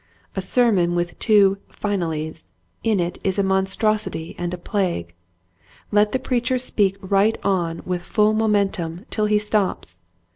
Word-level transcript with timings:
A 0.35 0.41
sermon 0.41 0.95
with 0.95 1.19
two 1.19 1.59
"finallys" 1.69 2.47
in 2.83 2.99
it 2.99 3.19
is 3.23 3.37
a 3.37 3.43
monstrosity 3.43 4.33
and 4.35 4.51
a 4.51 4.57
plague. 4.57 5.13
Let 5.91 6.11
the 6.11 6.17
preacher 6.17 6.57
speak 6.57 6.97
right 7.01 7.37
on 7.43 7.83
with 7.85 8.01
full 8.01 8.33
momentum 8.33 9.05
till 9.11 9.25
he 9.27 9.37
stops. 9.37 9.99